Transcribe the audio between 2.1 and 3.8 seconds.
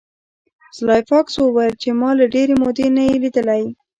له ډیرې مودې نه یې لیدلی